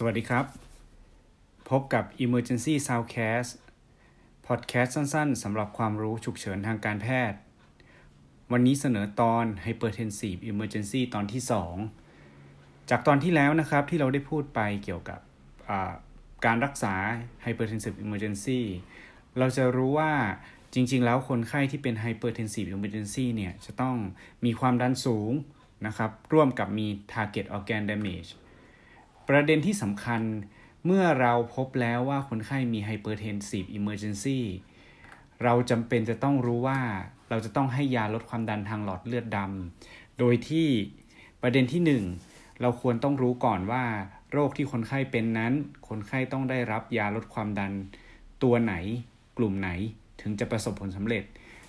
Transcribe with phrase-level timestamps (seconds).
[0.00, 0.46] สวัสดีครับ
[1.70, 3.50] พบกับ Emergency Soundcast
[4.46, 7.38] Podcast สั้นๆสำหรับความรู้ฉุกเฉินทางการแพทย์
[8.52, 11.42] วันนี้เสนอตอน Hypertensive Emergency ตอนที่
[12.16, 15.20] 2 จากตอนที่แล้วนะครับที่เราได้พูดไปเกี่ยวกับ
[16.44, 16.94] การรักษา
[17.44, 18.60] Hypertensive Emergency
[19.38, 20.12] เราจะรู้ว่า
[20.74, 23.96] จริงๆ แล้วคนไข้ที่เป็น Hypertensive Emergency เนี่ยจะต้อง
[24.44, 25.32] มีความดันสูง
[25.86, 28.30] นะครับร่วมกับมี Target Organ Damage
[29.28, 30.22] ประเด็นที่สำคัญ
[30.84, 34.40] เมื่อเราพบแล้วว่าคนไข้มี hypertensive emergency
[35.44, 36.80] เราจำเป็นจะต้องรู้ว่า
[37.28, 40.68] เราจะต้องให้ยาลดความดันทางหลอดเลือดดำ โดยที่
[41.42, 43.84] ประเด็นที่ 1 เราควรต้องรู้ก่อนว่า
[44.32, 45.52] โรคที่คนไข้เป็นนั้น
[45.88, 47.72] คนไข้ต้องได้รับยาลดความดัน
[48.42, 48.74] ตัวไหน
[49.38, 49.70] กลุ่มไหน
[50.20, 51.24] ถึงจะประสบผลสำเร็จ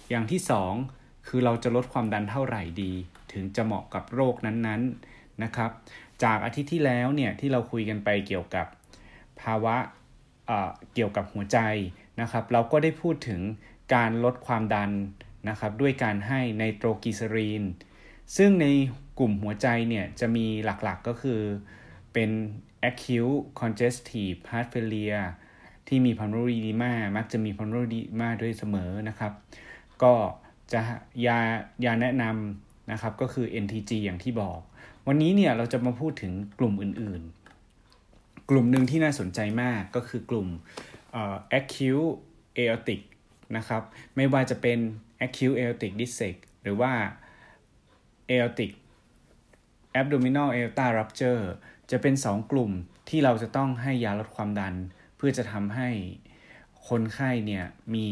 [0.10, 0.40] อย่างที่
[0.84, 2.94] 2 คือเราจะลดความดันเท่าไหร่ดี
[3.32, 5.72] ถึงจะเหมาะกับโรคนั้นๆ นะครับ
[6.24, 8.68] จากอาทิตย์ที่แล้วเนี่ยที่เราคุยกันไปเกี่ยวกับ
[9.42, 9.76] ภาวะ
[10.48, 11.60] เเกี่ยวกับหัวใจ
[12.22, 13.42] นะครับ เราก็ได้พูดถึง
[13.96, 14.92] การลดความดัน
[15.50, 17.64] นะครับด้วยการให้ไนโตรกิเซรีน
[18.38, 18.66] ซึ่งใน
[19.20, 21.42] กลุ่มหัวใจเนี่ยจะมีหลักๆก็คือ
[22.14, 22.30] เป็น
[22.90, 25.28] acute congestive heart failure
[25.88, 29.34] ที่มี pulmonary edema มักจะมี pulmonary edema ด้วยเสมอนะครับ
[30.04, 30.14] ก็
[30.74, 30.82] จะ
[31.28, 31.40] ยา
[31.86, 34.60] ยาแนะนำ นะครับก็คือ NTG อย่างที่บอก
[35.08, 40.48] วันนี้เนี่ยเราจะมาพูดถึงกลุ่มอื่นๆ กลุ่มหนึ่งที่น่าสนใจมากก็คือกลุ่ม
[41.60, 42.12] acute
[42.58, 43.02] aortic
[43.58, 43.82] นะครับ
[44.16, 44.80] ไม่ว่าจะเป็น
[45.26, 46.94] acute aortic dissect หรือว่า
[48.32, 48.72] aortic
[50.00, 51.44] abdominal aorta rupture
[51.92, 52.72] จะเป็น 2 กลุ่ม
[53.10, 54.76] ที่เราจะต้องให้ยาลดความดัน
[55.18, 55.90] เพื่อจะทำให้
[56.88, 57.66] คนไข้เนี่ย
[57.96, 58.08] มี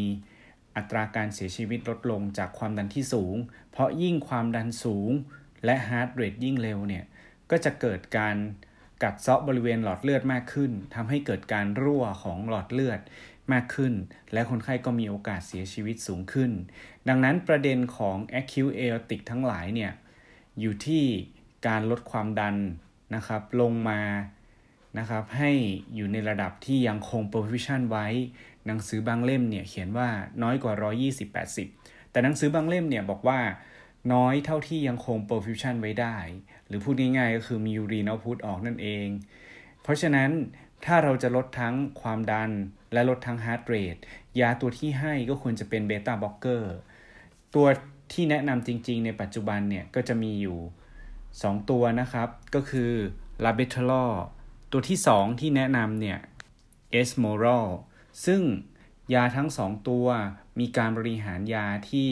[0.78, 3.36] อัตราการเสียชีวิตลดลงจากความดันที่สูง
[3.72, 5.12] เพราะยิ่งความดันสูง
[5.66, 7.06] และฮาร์ดเรทยิ่งเร็วเนี่ย
[7.52, 8.36] ก็จะเกิดการ
[9.04, 13.00] กัดเซาะบริเวณหลอดเลือดมากขึ้นทำให้เกิดการรั่วของหลอดเลือด
[13.54, 13.94] มากขึ้น
[14.34, 16.52] และคนไข้ก็มีโอกาสเสียชีวิตสูงขึ้น
[17.08, 19.92] ดังนั้นประเด็นของ acute aortic ทั้งหลายเนี่ย
[20.60, 21.04] อยู่ที่
[21.68, 22.56] การลดความดัน
[23.16, 24.02] นะครับลงมา
[25.00, 25.52] นะครับให้
[25.96, 28.08] อยู่ในระดับที่ยังคง perfusion ไว้
[28.68, 30.10] หนังสือบางเล่มเนี่ยเขียนว่า
[30.44, 30.74] น้อยกว่า
[31.44, 33.40] 120-80 แต่หนังสือบางเล่มเนี่ยบอกว่า
[34.14, 36.18] น้อยเท่าที่ยังคง perfusion ไว้ได้
[36.68, 39.08] หรือพูดง่ายๆ ก็คือมี urine output ออกนั่นเอง
[39.84, 40.30] เพราะฉะนั้น
[40.86, 42.52] ถ้าเราจะลดทั้งความดัน
[42.94, 44.02] และลดทั้ง heart rate
[44.40, 46.76] ยาตัวที่ให้ก็ควรจะเป็น beta blocker
[47.56, 47.68] ตัว
[48.14, 50.58] ที่แนะนำจริงๆ ในปัจจุบันเนี่ยก็จะมีอยู่
[51.14, 52.92] 2 ตัวนะครับ ก็คือ
[53.44, 54.06] ลาเบทลอ
[54.72, 56.20] ตัวที่ 2 ที่แนะนำเนี่ย
[56.92, 57.68] เอสโมรอล
[58.26, 58.42] ซึ่ง
[59.14, 60.08] ยาทั้ง2ตัว
[60.60, 62.10] มีการบริหารยาที่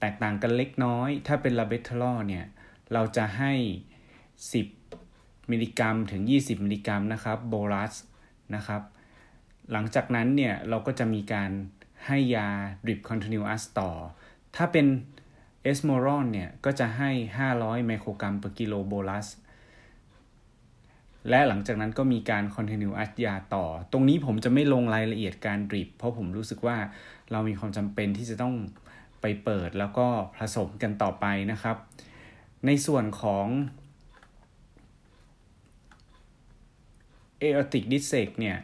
[0.00, 2.46] แตกต่างกันเล็กน้อย ถ้าเป็นลาเบทลอเนี่ย
[2.92, 3.52] เราจะให้
[4.72, 7.94] 10 มิลลิกรัมถึง 20 มิลลิกรัมนะครับโบลัส
[8.54, 8.82] นะครับ
[9.72, 11.50] หลังจากนั้นเนี่ย เราก็จะมีการ
[12.06, 12.48] ให้ยา
[12.86, 13.90] ดริปคอนติเนียสต่อ
[14.56, 14.86] ถ้าเป็น
[15.62, 17.10] เอสโมรอนเนี่ย ก็จะให้
[17.48, 19.26] 500 ไมโครกรัมต่อกิโลโบลัส
[21.28, 26.76] และหลังจากนั้นก็มีการคอนติเนียสยาต่อ ตรงนี้ผมจะไม่ลงรายละเอียดการดริป เพราะผมรู้สึกว่า
[27.32, 28.54] เรามีความจำเป็นที่จะต้อง
[29.20, 30.06] ไปเปิดแล้วก็
[30.38, 31.76] ผสมกันต่อไปนะครับ
[32.66, 33.46] ในส่วนของ
[37.42, 38.58] aortic d i s s e c เนี่ย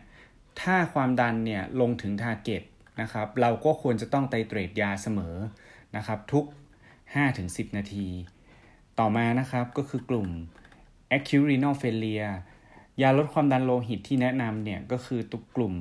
[0.61, 2.63] ถ้าความดันเนี่ยลงถึง target
[3.01, 5.37] นะครับ เราก็ควรจะต้องไตเตรตยาเสมอ
[5.97, 6.45] นะครับ ทุก
[7.11, 8.09] 5-10 นาที
[8.99, 10.29] ต่อมานะครับก็คือกลุ่ม
[11.17, 12.37] acute renal failure
[13.03, 15.75] ยาลดความดันโลหิตที่แนะนำเนี่ยก็คือตุกกลุ่ม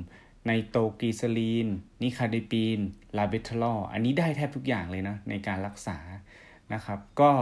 [0.46, 1.68] ไนโตรกีซาลีน
[2.02, 2.78] นิคาเดปีน
[3.16, 5.98] ลาเบทลออันนี้ได้แทบทุกอย่างเลยนะในการรักษา
[6.72, 7.32] นะครับ ก็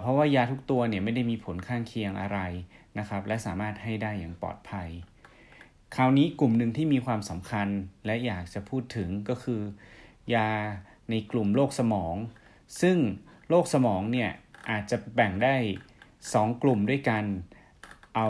[0.00, 2.38] เพราะว่ายาทุกตัวเนี่ยไม่ได้มีผลข้างเคียงอะไร
[2.98, 4.88] นะครับ และสามารถให้ได้อย่างปลอดภัย
[5.94, 7.68] คราวนี้กลุ่มหนึ่งที่มีความสำคัญ
[8.06, 9.60] และอยากจะพูดถึงก็คือ
[10.34, 10.50] ยา
[11.10, 12.14] ในกลุ่มโรคสมอง
[12.80, 12.96] ซึ่ง
[13.48, 14.30] โรคสมองเนี่ย
[14.70, 15.56] อาจจะแบ่งได้
[16.22, 17.24] 2 กลุ่มด้วยกัน
[18.16, 18.28] เอา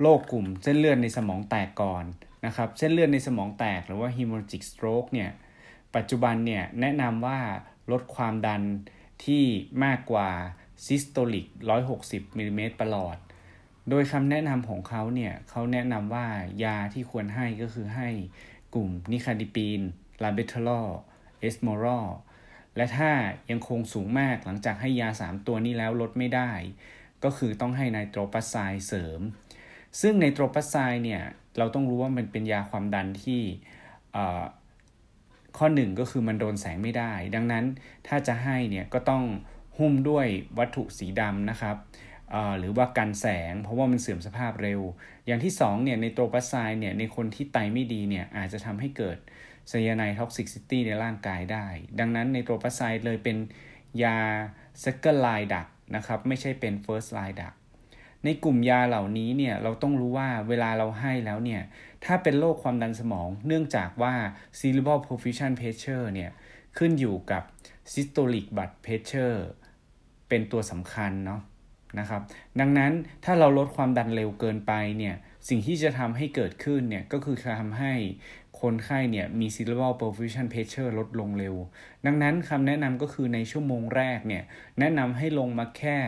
[0.00, 2.04] โรคกลุ่มเส้นเลือดในสมองแตกก่อน
[2.46, 5.30] นะครับ เส้นเลือดในสมองแตกหรือว่า hemorrhagic stroke เนี่ย
[5.96, 7.40] ปัจจุบันเนี่ยแนะนำว่า
[7.92, 8.62] ลดความดัน
[9.24, 9.44] ที่
[9.84, 10.30] มากกว่า
[10.86, 11.46] systolic
[11.92, 13.16] 160มิลลิเมตรประหลอด
[13.90, 16.26] โดยคำแนะนำของเขาเนี่ยเขาแนะนำว่า
[16.64, 18.08] ยาที่ควรให้ก็คือให้
[18.74, 19.80] กลุ่ม nicardipine
[20.22, 22.08] labetalol esmolol
[22.76, 23.10] และถ้า
[23.50, 26.50] ยังคงสูงมากหลังจากให้ยา 3 ตัวนี้แล้วลดไม่ได้
[27.24, 28.54] ก็คือต้องให้ nitroprusside
[28.86, 29.20] เสริม
[30.00, 31.22] ซึ่ง nitroprusside เนี่ย
[31.58, 33.40] เราต้องรู้ว่ามันเป็นยาความดันที่
[35.56, 37.64] ข้อหนึ่งก็คือมันโดนแสงไม่ได้ ดังนั้น
[38.06, 39.24] ถ้าจะให้เนี่ยก็ต้อง
[39.78, 40.26] หุ้มด้วย
[40.58, 41.76] วัตถุสีดำนะครับ
[42.58, 44.80] หรือว่ากันแสงเพราะว่ามันเสื่อมสภาพเร็ว
[45.26, 49.18] อย่างที่2เนี่ย nitroprusside เนี่ยในคนที่ไตไม่ดีเนี่ยอาจจะทำให้เกิด
[49.68, 51.66] cyanide toxicity ในร่างกายได้
[51.98, 53.36] ดังนั้น nitroprusside เลยเป็น
[54.02, 54.18] ยา
[54.84, 55.66] second line ดัก
[55.96, 57.54] นะครับ ไม่ใช่เป็น first line ดัก
[58.24, 61.62] ในกลุ่มยาเหล่านี้เนี่ยเราต้องรู้ว่าเวลาเราให้แล้วเนี่ย
[62.04, 64.14] ถ้าเป็นโรคความดันสมอง เนื่องจากว่า
[64.58, 66.30] cerebral perfusion pressure เนี่ย
[66.78, 67.42] ขึ้นอยู่กับ
[67.92, 69.38] systolic blood pressure
[70.28, 71.40] เป็นตัวสำคัญเนาะ
[71.98, 72.22] นะครับ
[72.60, 72.92] ดังนั้น
[73.24, 75.14] ถ้าเราลดความดันเร็วเกินไปเนี่ย
[75.48, 77.92] สิ่งที่จะทำให้เกิดขึ้นเนี่ยก็คือทำให้
[78.62, 81.54] คนไข้เนี่ยมี cerebral perfusion pressure ลดลงเร็ว
[82.06, 84.42] ดังนั้นคำแนะนำก็คือในชั่วโมงแรกเนี่ย
[84.78, 85.98] แนะนำให้ลงมาแค่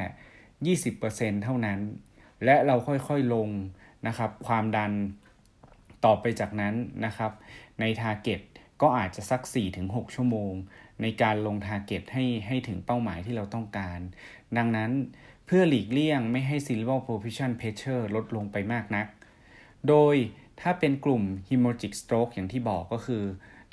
[0.97, 1.81] 20%เท่านั้น
[2.45, 3.49] และเราค่อยๆลง
[4.07, 4.93] นะครับความดัน
[6.05, 6.75] ต่อไปจากนั้น
[7.07, 7.33] นะครับ
[7.81, 8.41] ใน target
[8.83, 9.43] ก็อาจจะสัก
[9.79, 10.53] 4-6 ชั่วโมง
[11.03, 13.99] ในการลง target ให้ให้ถึงเป้าหมายที่เราต้องการ
[14.57, 14.91] ดังนั้น
[15.47, 19.07] เพื่อหลีกเลี่ยงไม่ให้ cerebral perfusion pressure ลดลงไปมากนัก
[19.89, 20.17] โดย
[20.61, 23.23] ถ้าเป็นกลุ่ม hemorrhagic stroke อย่างที่บอกก็คือ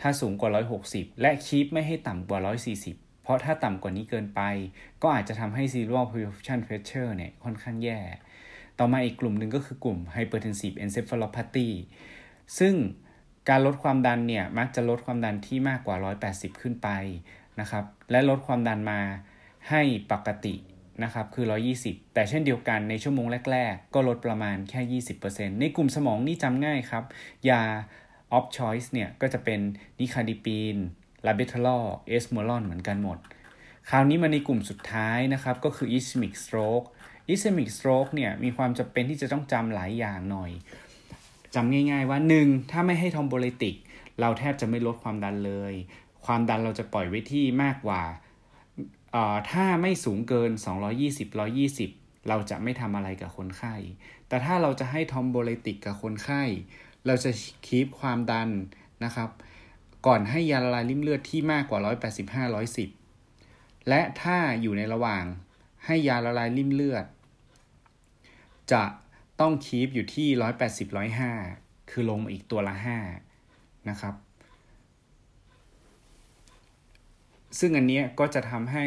[0.01, 0.51] ถ้าสูงกว่า
[0.85, 2.39] 160 และคีปไม่ให้ต่ำกว่า
[2.85, 4.41] 140 เพราะถ้าต่ำกว่านี้เกินไป
[5.01, 7.99] ก็อาจจะทำให้ cerebral perfusion pressure เนี่ยค่อนข้างแย่
[8.79, 11.69] ต่อมาอีกกลุ่มหนึ่งก็คือกลุ่ม hypertensive encephalopathy
[12.59, 12.75] ซึ่ง
[13.49, 15.95] การลดความดันเนี่ยมักจะลดความดันที่มากกว่า
[16.29, 16.89] 180 ขึ้นไป
[17.59, 18.99] นะครับ และลดความดันมา
[19.69, 19.81] ให้
[20.11, 20.55] ปกติ
[21.03, 21.45] นะครับคือ
[21.80, 27.03] 120 แต่เช่นเดียวกันในชั่วโมงแรก ๆ ก็ลดประมาณแค่ 20%ในกลุ่มสมองนี่จำง่ายครับ
[27.50, 27.62] ยา
[28.38, 29.59] of choice เนี่ยก็จะเป็น
[30.00, 30.75] นิคาดิปีน
[31.25, 33.18] labetalol esmolol เหมือนกันหมด
[33.89, 36.88] คราวนี้มาในกลุ่มสุดท้ายนะครับก็คือ ischemic stroke
[37.33, 40.51] ischemic stroke เนี่ยมีความจำเป็นที่จะต้องจำหลายอย่างหน่อย
[41.56, 42.71] จำง่ายๆว่า 1.
[42.71, 43.75] ถ้าไม่ให้ thrombolytic
[44.19, 45.74] เราแทบจะไม่ลดความดันเลย
[46.25, 48.01] ความดันเราจะปล่อยไว้ที่มากกว่า
[49.51, 50.51] ถ้าไม่สูงเกิน
[50.99, 51.27] 220
[51.79, 53.75] 120 เราจะไม่ทำอะไรกับคนไข้
[54.27, 56.43] แต่ถ้าเราจะให้ thrombolytic กับคนไข้
[57.05, 57.31] เราจะ
[57.65, 58.49] คีปความดัน
[59.03, 59.29] นะครับ
[60.05, 65.23] ก่อนให้ยาละลายริ่มเลือดที่มากกว่า 185 110 และถ้าอยู่ในระหว่าง
[65.85, 67.05] ให้ยาละลายริ่มเลือด
[68.71, 68.83] จะ
[69.39, 70.27] ต้องคีปอยู่ที่
[70.85, 70.87] 180
[71.37, 72.75] 105 คือลงมาอีกตัวละ
[73.31, 74.15] 5 นะครับ
[77.59, 78.86] ซึ่งอันนี้ก็จะทำให้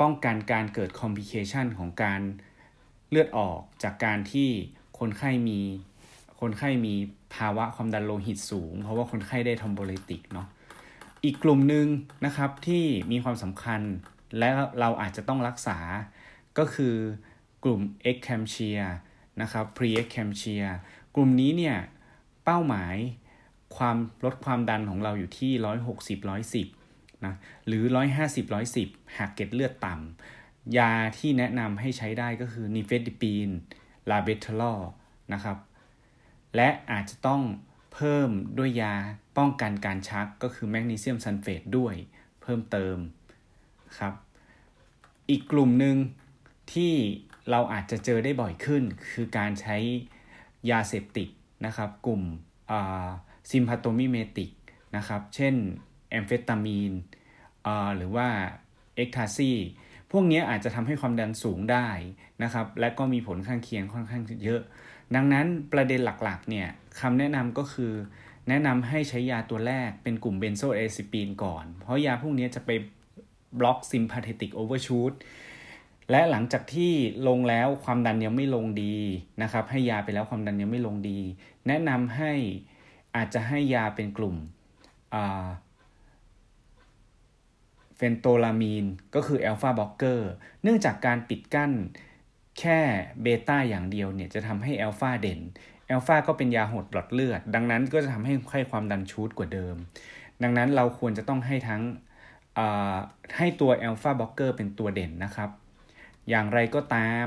[0.00, 2.20] ป้องกันการเกิดคอมพิเคชันของการ
[3.10, 4.48] เลือดออกจากการที่
[4.98, 5.60] คนไข้มี
[6.40, 6.94] คนไข้มี
[7.34, 10.46] ภาวะความดันโลหิตสูง เพราะว่าคนไข้ได้ทอมโบเลติกเนาะ
[11.24, 11.86] อีกกลุ่มหนึ่ง
[12.24, 13.80] นะครับที่มีความสำคัญ
[14.38, 15.78] และเราอาจจะต้องรักษา
[16.58, 16.94] ก็คือ
[17.64, 17.80] กลุ่ม
[18.10, 18.78] e c ค a m เ i a
[19.42, 20.64] นะครับ pre e c ค a m เ i a
[21.14, 21.76] กลุ่มนี้เนี่ย
[22.44, 22.96] เป้าหมาย
[23.76, 25.52] ความลดความดันของเราอยู่ที่
[26.18, 27.34] 160 110นะ
[27.66, 27.84] หรือ
[28.24, 28.44] 150
[28.74, 33.48] 110 หากเกล็ดเลือดต่ำยาที่แนะนำให้ใช้ได้ก็คือนิเฟติปีน
[34.10, 34.74] ลาเบทลอ
[35.32, 35.58] นะครับ
[36.56, 37.42] และอาจจะต้อง
[37.94, 38.94] เพิ่มด้วยยา
[39.38, 41.94] ป้องกันการชักก็คือแมกนีเซียมซัลเฟตด้วย
[42.42, 42.96] เพิ่มเติม
[43.98, 44.14] ครับ
[45.30, 45.96] อีกกลุ่มหนึ่ง
[46.72, 46.92] ที่
[47.50, 49.76] เราอาจจะเจอได้บ่อยขึ้น คือการใช้
[50.70, 51.28] ยาเสพติด
[51.66, 52.22] นะครับ กลุ่ม
[53.50, 54.50] sympathomimetic
[54.96, 55.54] นะครับ เช่น
[56.10, 56.92] แอมเฟตามีน
[57.96, 58.28] หรือว่า
[58.96, 59.52] ecstasy
[60.10, 61.88] พวกนี้อาจจะทำให้ความดันสูงได้
[62.42, 64.62] นะครับ และก็มีผลข้างเคียงค่อนข้างเยอะ
[65.14, 66.68] ดังนั้นประเด็นหลักๆเนี่ย
[67.00, 67.92] คำแนะนำก็คือ
[68.48, 72.70] แนะนำให้ใช้ยาตัวแรกเป็นกลุ่ม benzodiazepine ก่อน เพราะยาพวกนี้จะไป
[73.58, 75.12] บล็อก sympathetic overshoot
[76.10, 76.92] และหลังจากที่
[77.28, 78.96] ลงแล้วความดันยังไม่ลงดี
[79.42, 81.20] นะครับ ให้ยาไปแล้วความดันยังไม่ลงดี
[81.68, 82.32] แนะนำให้
[83.16, 84.36] อาจจะให้ยาเป็นกลุ่ม
[87.96, 90.30] phentolamine ก็คือ alpha blocker
[90.62, 91.72] เนื่องจากการปิดกั้น
[92.58, 92.80] แค่
[93.22, 95.40] beta อย่างเดียวเนี่ยจะทำให้อัลฟาเด่น
[95.90, 99.76] อัลฟาก็เป็นยาหดหลอดเลือด ดังนั้นก็จะทำให้คนไข้ความดัน shoot กว่าเดิม
[100.42, 101.82] ดังนั้นเราควรจะต้องให้ทั้ง
[103.36, 105.50] ให้ตัว alpha blocker เป็นตัวเด่นนะครับ
[106.28, 107.26] อย่างไรก็ตาม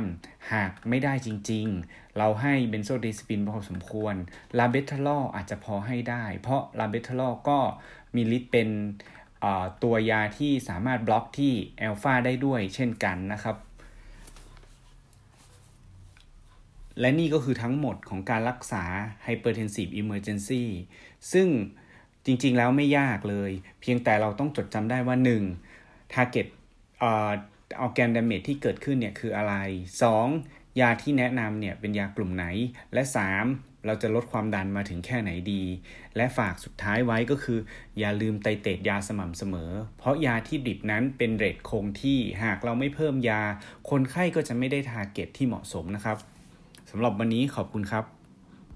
[0.53, 4.15] หากไม่ได้จริง ๆ เราให้ benzodiazepine พอสมควร
[4.57, 7.60] labetalol อาจจะพอให้ได้ เพราะ labetalol ก็
[8.15, 8.70] มีฤทธิ์เป็น
[9.84, 13.58] ตัวยาที่สามารถบล็อกที่แอลฟาได้ด้วยเช่นกันนะครับ
[17.00, 18.84] และนี่ก็คือทั้งหมดของการรักษา
[19.25, 20.63] Hypertensive Emergency
[21.34, 21.48] ซึ่ง
[22.25, 25.15] จริงๆแล้วไม่ยากเลย เพียงแต่เราต้องจดจำได้ว่า
[25.65, 26.13] 1.
[26.13, 26.48] target
[27.79, 29.53] organ damage ที่เกิดขึ้นเนี่ยคืออะไร
[30.17, 30.79] 2.
[30.79, 32.45] ยาที่แนะนำเนี่ยเป็นยากลุ่มไหน
[32.93, 33.03] และ
[33.43, 33.85] 3.
[33.85, 35.63] เราจะลดความดันมาถึงแค่ไหนดี
[36.15, 37.59] และฝากสุดท้ายไว้ก็คือ
[37.99, 43.41] อย่าลืมไตเตดยาสม่ำเสมอ เพราะยาที่ drip นั้นเป็น rate คงที่หากเราไม่เพิ่มยา
[43.89, 46.17] คนไข้ก็จะไม่ได้ target ที่เหมาะสมนะครับ
[46.91, 48.20] สำหรับวันนี้ขอบคุณครับ